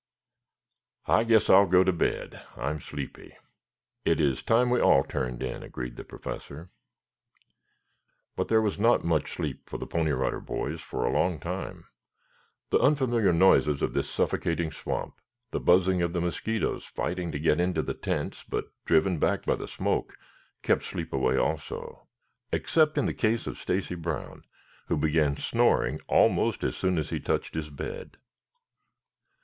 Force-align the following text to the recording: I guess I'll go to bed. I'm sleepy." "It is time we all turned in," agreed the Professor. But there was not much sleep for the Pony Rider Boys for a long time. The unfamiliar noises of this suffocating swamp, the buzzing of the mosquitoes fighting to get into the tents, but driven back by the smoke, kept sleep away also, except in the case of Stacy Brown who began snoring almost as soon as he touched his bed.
I 1.05 1.23
guess 1.23 1.47
I'll 1.47 1.67
go 1.67 1.83
to 1.83 1.93
bed. 1.93 2.41
I'm 2.57 2.81
sleepy." 2.81 3.35
"It 4.03 4.19
is 4.19 4.41
time 4.41 4.71
we 4.71 4.81
all 4.81 5.03
turned 5.03 5.43
in," 5.43 5.61
agreed 5.61 5.95
the 5.95 6.03
Professor. 6.03 6.71
But 8.35 8.47
there 8.47 8.63
was 8.63 8.79
not 8.79 9.03
much 9.05 9.31
sleep 9.31 9.69
for 9.69 9.77
the 9.77 9.85
Pony 9.85 10.09
Rider 10.09 10.39
Boys 10.39 10.81
for 10.81 11.05
a 11.05 11.11
long 11.13 11.39
time. 11.39 11.85
The 12.71 12.79
unfamiliar 12.79 13.31
noises 13.31 13.83
of 13.83 13.93
this 13.93 14.09
suffocating 14.09 14.71
swamp, 14.71 15.21
the 15.51 15.59
buzzing 15.59 16.01
of 16.01 16.13
the 16.13 16.21
mosquitoes 16.21 16.83
fighting 16.85 17.31
to 17.31 17.37
get 17.37 17.59
into 17.59 17.83
the 17.83 17.93
tents, 17.93 18.43
but 18.43 18.71
driven 18.85 19.19
back 19.19 19.45
by 19.45 19.53
the 19.53 19.67
smoke, 19.67 20.17
kept 20.63 20.83
sleep 20.83 21.13
away 21.13 21.37
also, 21.37 22.07
except 22.51 22.97
in 22.97 23.05
the 23.05 23.13
case 23.13 23.45
of 23.45 23.59
Stacy 23.59 23.93
Brown 23.93 24.45
who 24.87 24.97
began 24.97 25.37
snoring 25.37 25.99
almost 26.07 26.63
as 26.63 26.75
soon 26.75 26.97
as 26.97 27.11
he 27.11 27.19
touched 27.19 27.53
his 27.53 27.69
bed. 27.69 28.17